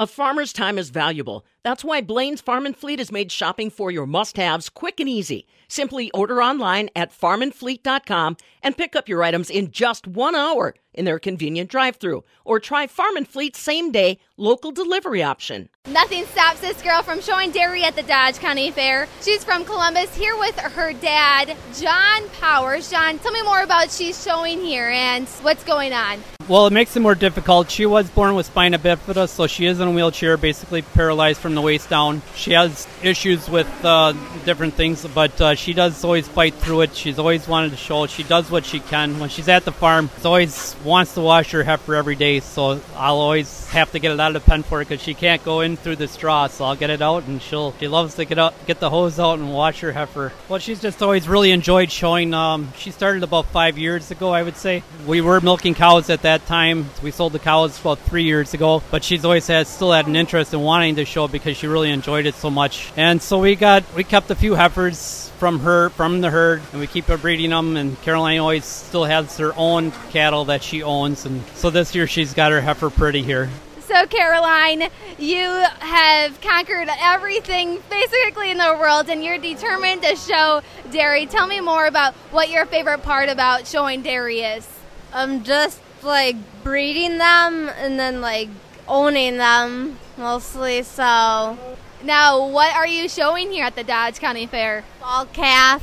A 0.00 0.06
farmer's 0.06 0.52
time 0.52 0.78
is 0.78 0.90
valuable. 0.90 1.44
That's 1.64 1.82
why 1.82 2.02
Blaine's 2.02 2.40
Farm 2.40 2.66
and 2.66 2.76
Fleet 2.76 3.00
has 3.00 3.10
made 3.10 3.32
shopping 3.32 3.68
for 3.68 3.90
your 3.90 4.06
must 4.06 4.36
haves 4.36 4.68
quick 4.68 5.00
and 5.00 5.08
easy. 5.08 5.44
Simply 5.66 6.08
order 6.12 6.40
online 6.40 6.88
at 6.94 7.10
farmandfleet.com 7.10 8.36
and 8.62 8.76
pick 8.76 8.94
up 8.94 9.08
your 9.08 9.24
items 9.24 9.50
in 9.50 9.72
just 9.72 10.06
one 10.06 10.36
hour 10.36 10.76
in 10.94 11.04
their 11.04 11.18
convenient 11.18 11.68
drive 11.68 11.96
through. 11.96 12.22
Or 12.44 12.60
try 12.60 12.86
Farm 12.86 13.16
and 13.16 13.26
Fleet's 13.26 13.58
same 13.58 13.90
day 13.90 14.20
local 14.36 14.70
delivery 14.70 15.24
option. 15.24 15.68
Nothing 15.88 16.26
stops 16.26 16.60
this 16.60 16.80
girl 16.80 17.02
from 17.02 17.20
showing 17.20 17.50
dairy 17.50 17.82
at 17.82 17.96
the 17.96 18.04
Dodge 18.04 18.38
County 18.38 18.70
Fair. 18.70 19.08
She's 19.20 19.42
from 19.42 19.64
Columbus, 19.64 20.16
here 20.16 20.38
with 20.38 20.56
her 20.60 20.92
dad, 20.92 21.56
John 21.76 22.28
Powers. 22.40 22.88
John, 22.88 23.18
tell 23.18 23.32
me 23.32 23.42
more 23.42 23.62
about 23.62 23.90
she's 23.90 24.22
showing 24.22 24.60
here 24.60 24.90
and 24.90 25.26
what's 25.42 25.64
going 25.64 25.92
on. 25.92 26.22
Well, 26.48 26.66
it 26.66 26.72
makes 26.72 26.96
it 26.96 27.00
more 27.00 27.14
difficult. 27.14 27.70
She 27.70 27.84
was 27.84 28.08
born 28.08 28.34
with 28.34 28.46
spina 28.46 28.78
bifida, 28.78 29.28
so 29.28 29.46
she 29.46 29.66
is 29.66 29.80
in 29.80 29.88
a 29.88 29.90
wheelchair, 29.90 30.38
basically 30.38 30.80
paralyzed 30.80 31.40
from 31.40 31.54
the 31.54 31.60
waist 31.60 31.90
down. 31.90 32.22
She 32.36 32.52
has 32.52 32.88
issues 33.02 33.50
with 33.50 33.68
uh, 33.84 34.14
different 34.46 34.72
things, 34.72 35.06
but 35.06 35.38
uh, 35.42 35.54
she 35.56 35.74
does 35.74 36.02
always 36.02 36.26
fight 36.26 36.54
through 36.54 36.80
it. 36.82 36.96
She's 36.96 37.18
always 37.18 37.46
wanted 37.46 37.72
to 37.72 37.76
show 37.76 38.06
She 38.06 38.22
does 38.22 38.50
what 38.50 38.64
she 38.64 38.80
can. 38.80 39.18
When 39.20 39.28
she's 39.28 39.48
at 39.48 39.66
the 39.66 39.72
farm, 39.72 40.08
she 40.22 40.26
always 40.26 40.74
wants 40.82 41.12
to 41.14 41.20
wash 41.20 41.50
her 41.50 41.62
heifer 41.64 41.94
every 41.94 42.16
day, 42.16 42.40
so 42.40 42.80
I'll 42.96 43.18
always 43.18 43.68
have 43.68 43.92
to 43.92 43.98
get 43.98 44.12
it 44.12 44.18
out 44.18 44.34
of 44.34 44.42
the 44.42 44.48
pen 44.48 44.62
for 44.62 44.78
her 44.78 44.84
because 44.86 45.02
she 45.02 45.12
can't 45.12 45.44
go 45.44 45.60
in 45.60 45.76
through 45.76 45.96
the 45.96 46.08
straw. 46.08 46.46
So 46.46 46.64
I'll 46.64 46.76
get 46.76 46.88
it 46.88 47.02
out, 47.02 47.24
and 47.24 47.42
she'll 47.42 47.74
she 47.78 47.88
loves 47.88 48.14
to 48.14 48.24
get 48.24 48.38
up, 48.38 48.54
get 48.66 48.80
the 48.80 48.88
hose 48.88 49.20
out 49.20 49.38
and 49.38 49.52
wash 49.52 49.80
her 49.80 49.92
heifer. 49.92 50.32
Well, 50.48 50.60
she's 50.60 50.80
just 50.80 51.02
always 51.02 51.28
really 51.28 51.50
enjoyed 51.50 51.92
showing. 51.92 52.32
Um, 52.32 52.72
she 52.78 52.90
started 52.90 53.22
about 53.22 53.44
five 53.48 53.76
years 53.76 54.10
ago, 54.10 54.30
I 54.30 54.42
would 54.42 54.56
say. 54.56 54.82
We 55.06 55.20
were 55.20 55.42
milking 55.42 55.74
cows 55.74 56.08
at 56.08 56.22
that 56.22 56.37
that 56.38 56.46
time. 56.46 56.88
We 57.02 57.10
sold 57.10 57.32
the 57.32 57.38
cows 57.38 57.80
about 57.80 57.98
three 58.00 58.24
years 58.24 58.54
ago, 58.54 58.82
but 58.90 59.04
she's 59.04 59.24
always 59.24 59.46
had 59.46 59.66
still 59.66 59.92
had 59.92 60.06
an 60.06 60.16
interest 60.16 60.54
in 60.54 60.60
wanting 60.60 60.96
to 60.96 61.04
show 61.04 61.28
because 61.28 61.56
she 61.56 61.66
really 61.66 61.90
enjoyed 61.90 62.26
it 62.26 62.34
so 62.34 62.50
much. 62.50 62.92
And 62.96 63.20
so 63.20 63.40
we 63.40 63.56
got 63.56 63.84
we 63.94 64.04
kept 64.04 64.30
a 64.30 64.34
few 64.34 64.54
heifers 64.54 65.30
from 65.38 65.60
her 65.60 65.88
from 65.90 66.20
the 66.20 66.30
herd, 66.30 66.62
and 66.72 66.80
we 66.80 66.86
keep 66.86 67.06
breeding 67.06 67.50
them. 67.50 67.76
And 67.76 68.00
Caroline 68.02 68.38
always 68.38 68.64
still 68.64 69.04
has 69.04 69.36
her 69.38 69.52
own 69.56 69.90
cattle 70.10 70.46
that 70.46 70.62
she 70.62 70.82
owns, 70.82 71.26
and 71.26 71.42
so 71.54 71.70
this 71.70 71.94
year 71.94 72.06
she's 72.06 72.34
got 72.34 72.52
her 72.52 72.60
heifer 72.60 72.90
pretty 72.90 73.22
here. 73.22 73.50
So, 73.86 74.06
Caroline, 74.06 74.82
you 75.18 75.44
have 75.80 76.38
conquered 76.42 76.88
everything 77.00 77.80
basically 77.88 78.50
in 78.50 78.58
the 78.58 78.76
world 78.78 79.08
and 79.08 79.24
you're 79.24 79.38
determined 79.38 80.02
to 80.02 80.14
show 80.14 80.60
dairy. 80.92 81.24
Tell 81.24 81.46
me 81.46 81.60
more 81.60 81.86
about 81.86 82.12
what 82.30 82.50
your 82.50 82.66
favorite 82.66 83.02
part 83.02 83.30
about 83.30 83.66
showing 83.66 84.02
dairy 84.02 84.40
is. 84.40 84.68
Um, 85.14 85.42
just 85.42 85.80
like 86.02 86.36
breeding 86.62 87.18
them 87.18 87.68
and 87.78 87.98
then 87.98 88.20
like 88.20 88.48
owning 88.86 89.36
them 89.36 89.98
mostly. 90.16 90.82
So 90.82 91.58
now, 92.02 92.46
what 92.46 92.74
are 92.74 92.86
you 92.86 93.08
showing 93.08 93.50
here 93.50 93.64
at 93.64 93.74
the 93.74 93.84
Dodge 93.84 94.20
County 94.20 94.46
Fair? 94.46 94.84
Fall 95.00 95.26
calf 95.26 95.82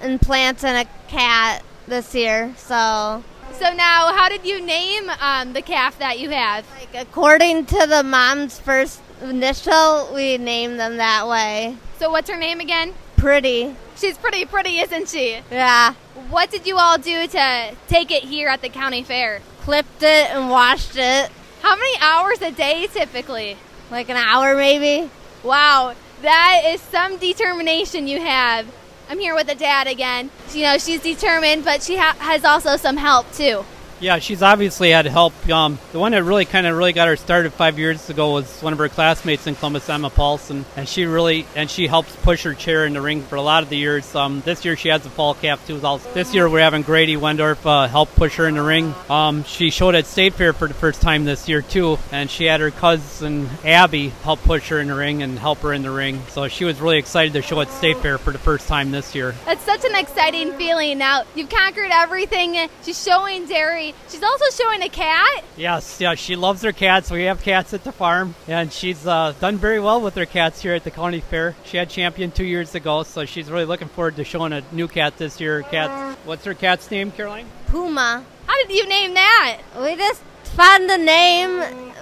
and 0.00 0.20
plants 0.20 0.62
and 0.64 0.86
a 0.86 0.90
cat 1.08 1.62
this 1.86 2.14
year. 2.14 2.54
So. 2.56 3.24
So 3.52 3.72
now, 3.72 4.12
how 4.14 4.28
did 4.28 4.46
you 4.46 4.60
name 4.60 5.10
um, 5.20 5.54
the 5.54 5.62
calf 5.62 5.98
that 5.98 6.18
you 6.18 6.30
have? 6.30 6.66
Like 6.78 7.06
according 7.06 7.66
to 7.66 7.86
the 7.86 8.02
mom's 8.02 8.58
first 8.58 9.00
initial, 9.22 10.10
we 10.14 10.36
named 10.36 10.78
them 10.78 10.98
that 10.98 11.26
way. 11.26 11.76
So 11.98 12.10
what's 12.10 12.28
her 12.28 12.36
name 12.36 12.60
again? 12.60 12.92
Pretty. 13.16 13.74
She's 13.96 14.18
pretty 14.18 14.44
pretty, 14.44 14.78
isn't 14.80 15.08
she? 15.08 15.40
Yeah. 15.50 15.94
What 16.28 16.50
did 16.50 16.66
you 16.66 16.76
all 16.76 16.98
do 16.98 17.26
to 17.26 17.74
take 17.88 18.10
it 18.10 18.24
here 18.24 18.48
at 18.48 18.60
the 18.60 18.68
county 18.68 19.02
fair? 19.02 19.40
Clipped 19.66 20.04
it 20.04 20.30
and 20.30 20.48
washed 20.48 20.94
it. 20.94 21.28
How 21.60 21.74
many 21.74 21.98
hours 22.00 22.40
a 22.40 22.52
day 22.52 22.86
typically? 22.86 23.56
Like 23.90 24.08
an 24.08 24.16
hour 24.16 24.54
maybe. 24.54 25.10
Wow, 25.42 25.96
that 26.22 26.62
is 26.66 26.80
some 26.80 27.16
determination 27.16 28.06
you 28.06 28.20
have. 28.20 28.72
I'm 29.10 29.18
here 29.18 29.34
with 29.34 29.48
the 29.48 29.56
dad 29.56 29.88
again. 29.88 30.30
You 30.52 30.62
know, 30.62 30.78
she's 30.78 31.02
determined, 31.02 31.64
but 31.64 31.82
she 31.82 31.96
ha- 31.96 32.14
has 32.20 32.44
also 32.44 32.76
some 32.76 32.96
help 32.96 33.32
too. 33.32 33.64
Yeah, 33.98 34.18
she's 34.18 34.42
obviously 34.42 34.90
had 34.90 35.06
help. 35.06 35.32
Um, 35.48 35.78
the 35.92 35.98
one 35.98 36.12
that 36.12 36.22
really 36.22 36.44
kind 36.44 36.66
of 36.66 36.76
really 36.76 36.92
got 36.92 37.08
her 37.08 37.16
started 37.16 37.52
five 37.52 37.78
years 37.78 38.10
ago 38.10 38.32
was 38.32 38.60
one 38.60 38.74
of 38.74 38.78
her 38.78 38.90
classmates 38.90 39.46
in 39.46 39.54
Columbus, 39.54 39.88
Emma 39.88 40.10
Paulson, 40.10 40.66
and 40.76 40.86
she 40.86 41.06
really 41.06 41.46
and 41.54 41.70
she 41.70 41.86
helps 41.86 42.14
push 42.16 42.42
her 42.44 42.52
chair 42.52 42.84
in 42.84 42.92
the 42.92 43.00
ring 43.00 43.22
for 43.22 43.36
a 43.36 43.42
lot 43.42 43.62
of 43.62 43.70
the 43.70 43.76
years. 43.76 44.14
Um, 44.14 44.42
this 44.42 44.64
year 44.66 44.76
she 44.76 44.88
has 44.90 45.06
a 45.06 45.10
fall 45.10 45.34
calf 45.34 45.66
too. 45.66 45.80
This 46.12 46.34
year 46.34 46.48
we're 46.48 46.60
having 46.60 46.82
Grady 46.82 47.16
Wendorf 47.16 47.64
uh, 47.64 47.88
help 47.88 48.14
push 48.14 48.36
her 48.36 48.46
in 48.46 48.54
the 48.54 48.62
ring. 48.62 48.94
Um, 49.08 49.44
she 49.44 49.70
showed 49.70 49.94
at 49.94 50.04
State 50.04 50.34
Fair 50.34 50.52
for 50.52 50.68
the 50.68 50.74
first 50.74 51.00
time 51.00 51.24
this 51.24 51.48
year 51.48 51.62
too, 51.62 51.98
and 52.12 52.30
she 52.30 52.44
had 52.44 52.60
her 52.60 52.70
cousin 52.70 53.48
Abby 53.64 54.08
help 54.24 54.42
push 54.42 54.68
her 54.68 54.78
in 54.78 54.88
the 54.88 54.94
ring 54.94 55.22
and 55.22 55.38
help 55.38 55.60
her 55.60 55.72
in 55.72 55.82
the 55.82 55.90
ring. 55.90 56.22
So 56.28 56.48
she 56.48 56.64
was 56.64 56.80
really 56.80 56.98
excited 56.98 57.32
to 57.32 57.40
show 57.40 57.60
at 57.62 57.70
State 57.70 57.96
Fair 57.98 58.18
for 58.18 58.30
the 58.32 58.38
first 58.38 58.68
time 58.68 58.90
this 58.90 59.14
year. 59.14 59.34
That's 59.46 59.64
such 59.64 59.84
an 59.84 59.94
exciting 59.94 60.52
feeling. 60.54 60.98
Now 60.98 61.22
you've 61.34 61.48
conquered 61.48 61.90
everything. 61.92 62.68
She's 62.82 63.02
showing 63.02 63.46
dairy 63.92 64.06
She's 64.08 64.22
also 64.22 64.62
showing 64.62 64.82
a 64.82 64.88
cat. 64.88 65.44
Yes, 65.56 66.00
yeah, 66.00 66.14
she 66.14 66.36
loves 66.36 66.62
her 66.62 66.72
cats. 66.72 67.10
We 67.10 67.24
have 67.24 67.42
cats 67.42 67.74
at 67.74 67.84
the 67.84 67.92
farm, 67.92 68.34
and 68.48 68.72
she's 68.72 69.06
uh, 69.06 69.34
done 69.40 69.56
very 69.56 69.80
well 69.80 70.00
with 70.00 70.14
her 70.14 70.26
cats 70.26 70.62
here 70.62 70.74
at 70.74 70.84
the 70.84 70.90
county 70.90 71.20
fair. 71.20 71.54
She 71.64 71.76
had 71.76 71.90
champion 71.90 72.30
two 72.30 72.44
years 72.44 72.74
ago, 72.74 73.02
so 73.02 73.24
she's 73.24 73.50
really 73.50 73.64
looking 73.64 73.88
forward 73.88 74.16
to 74.16 74.24
showing 74.24 74.52
a 74.52 74.62
new 74.72 74.88
cat 74.88 75.16
this 75.18 75.40
year. 75.40 75.62
Cat, 75.62 76.16
what's 76.24 76.44
her 76.44 76.54
cat's 76.54 76.90
name, 76.90 77.10
Caroline? 77.10 77.46
Puma. 77.66 78.24
How 78.46 78.64
did 78.64 78.76
you 78.76 78.86
name 78.86 79.14
that? 79.14 79.60
We 79.80 79.96
just 79.96 80.22
found 80.44 80.88
the 80.88 80.98
name. 80.98 81.58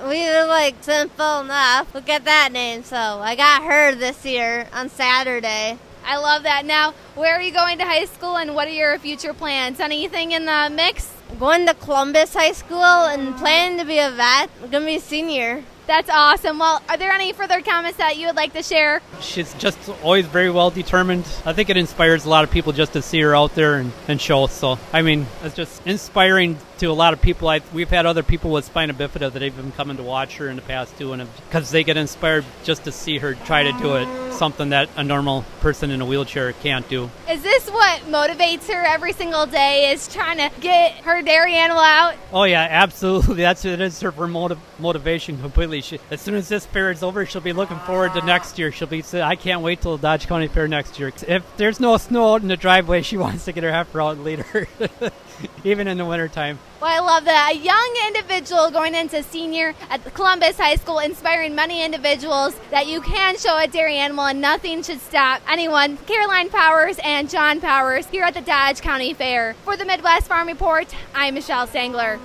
We 0.09 0.28
were 0.28 0.47
like 0.47 0.77
simple 0.83 1.41
enough. 1.41 1.94
Look 1.94 2.09
at 2.09 2.25
that 2.27 2.53
name. 2.53 2.84
So 2.84 2.97
I 2.97 3.34
got 3.34 3.65
her 3.65 3.94
this 3.94 4.25
year 4.25 4.69
on 4.73 4.89
Saturday. 4.91 5.78
I 6.06 6.19
love 6.19 6.43
that. 6.43 6.67
Now, 6.67 6.93
where 7.15 7.34
are 7.34 7.41
you 7.41 7.50
going 7.50 7.78
to 7.78 7.84
high 7.84 8.05
school 8.05 8.37
and 8.37 8.55
what 8.55 8.69
are 8.69 8.73
your 8.73 8.99
future 8.99 9.33
plans? 9.33 9.81
Anything 9.81 10.33
in 10.33 10.44
the 10.44 10.71
mix? 10.71 11.11
Going 11.39 11.67
to 11.67 11.75
Columbus 11.75 12.33
High 12.33 12.53
School 12.53 12.83
and 12.83 13.37
planning 13.37 13.78
to 13.78 13.84
be 13.84 13.99
a 13.99 14.11
vet. 14.11 14.50
I'm 14.62 14.71
going 14.71 14.84
to 14.84 14.87
be 14.87 14.97
a 14.97 15.00
senior. 15.00 15.65
That's 15.87 16.09
awesome. 16.09 16.59
Well, 16.59 16.81
are 16.89 16.97
there 16.97 17.12
any 17.12 17.33
further 17.33 17.61
comments 17.61 17.99
that 17.99 18.17
you 18.17 18.28
would 18.28 18.37
like 18.37 18.55
to 18.55 18.62
share? 18.62 19.03
She's 19.21 19.53
just 19.55 19.78
always 20.03 20.27
very 20.27 20.50
well 20.50 20.71
determined. 20.71 21.27
I 21.44 21.53
think 21.53 21.69
it 21.69 21.77
inspires 21.77 22.25
a 22.25 22.31
lot 22.31 22.44
of 22.44 22.50
people 22.50 22.73
just 22.73 22.94
to 22.94 23.03
see 23.03 23.21
her 23.21 23.34
out 23.34 23.55
there 23.55 23.75
and, 23.75 23.93
and 24.09 24.19
show. 24.21 24.47
So, 24.47 24.78
I 24.93 25.03
mean, 25.03 25.27
it's 25.43 25.55
just 25.55 25.87
inspiring 25.87 26.56
to 26.78 26.87
a 26.87 26.93
lot 26.93 27.12
of 27.12 27.21
people. 27.21 27.49
I, 27.49 27.61
we've 27.75 27.91
had 27.91 28.06
other 28.06 28.23
people 28.23 28.50
with 28.50 28.65
spina 28.65 28.94
bifida 28.94 29.31
that 29.31 29.43
have 29.43 29.56
been 29.56 29.73
coming 29.73 29.99
to 29.99 30.03
watch 30.03 30.39
her 30.39 30.49
in 30.49 30.56
the 30.56 30.62
past 30.62 30.97
too, 30.97 31.12
and 31.12 31.28
because 31.49 31.71
they 31.71 31.84
get 31.84 31.99
inspired 31.99 32.44
just 32.62 32.84
to 32.84 32.93
see 32.93 33.19
her 33.19 33.34
try 33.34 33.65
to 33.65 33.73
do 33.73 33.97
it, 33.97 34.24
something 34.34 34.71
that 34.71 34.89
a 34.97 35.05
normal 35.05 35.45
person 35.61 35.91
in 35.91 36.00
a 36.00 36.06
wheelchair 36.06 36.53
can't 36.53 36.89
do. 36.89 37.11
Is 37.31 37.43
this 37.43 37.69
what 37.71 38.03
motivates 38.03 38.67
her 38.67 38.84
every 38.84 39.12
single 39.12 39.47
day? 39.47 39.93
Is 39.93 40.09
trying 40.09 40.39
to 40.39 40.50
get 40.61 40.93
her 41.05 41.22
dairy 41.22 41.55
animal 41.55 41.83
out? 41.83 42.15
Oh 42.33 42.44
yeah, 42.44 42.67
absolutely. 42.69 43.34
That's 43.43 43.65
it 43.65 43.81
is 43.81 44.00
her 44.00 44.12
motiv- 44.27 44.59
motivation 44.78 45.41
completely. 45.41 45.81
She, 45.81 45.99
as 46.11 46.21
soon 46.21 46.34
as 46.34 46.49
this 46.49 46.67
fair 46.67 46.91
is 46.91 47.03
over, 47.03 47.25
she'll 47.27 47.41
be 47.41 47.53
looking 47.53 47.78
forward 47.81 48.15
to 48.15 48.25
next 48.25 48.59
year. 48.59 48.73
She'll 48.73 48.89
be 48.89 49.03
I 49.15 49.37
can't 49.37 49.62
wait 49.62 49.81
till 49.81 49.97
the 49.97 50.03
Dodge 50.03 50.27
County 50.27 50.49
Fair 50.49 50.69
next 50.69 50.99
year. 50.99 51.12
If 51.27 51.44
there's 51.56 51.81
no 51.81 51.97
snow 51.97 52.34
out 52.34 52.43
in 52.43 52.49
the 52.49 52.56
driveway, 52.56 53.03
she 53.03 53.17
wants 53.17 53.44
to 53.44 53.53
get 53.53 53.65
her 53.65 53.73
heifer 53.73 54.00
out 54.00 54.19
later. 54.19 54.69
even 55.65 55.89
in 55.89 55.99
the 55.99 56.05
wintertime. 56.05 56.59
Well, 56.84 57.03
I 57.03 57.15
love 57.15 57.25
that. 57.25 57.53
A 57.55 57.56
young 57.56 57.97
individual 58.09 58.71
going 58.71 58.95
into 58.95 59.22
senior 59.22 59.75
at 59.89 60.05
Columbus 60.12 60.59
High 60.59 60.77
School, 60.77 60.99
inspiring 60.99 61.55
many 61.55 61.83
individuals 61.83 62.61
that 62.71 62.87
you 62.87 63.00
can 63.00 63.39
show 63.39 63.56
a 63.56 63.67
dairy 63.67 63.97
animal 63.97 64.27
and 64.27 64.39
nothing 64.39 64.83
should 64.83 65.00
stop 65.00 65.41
anyone. 65.49 65.97
Caroline 66.06 66.50
Powers 66.50 67.00
and 67.03 67.31
John 67.31 67.62
Powers 67.62 68.06
here 68.09 68.25
at 68.25 68.34
the 68.34 68.43
Dodge 68.43 68.83
County 68.83 69.15
Fair. 69.15 69.55
For 69.65 69.78
the 69.78 69.87
Midwest 69.87 70.27
Farm 70.27 70.47
Report, 70.47 70.94
I'm 71.15 71.33
Michelle 71.33 71.67
Stangler. 71.67 72.21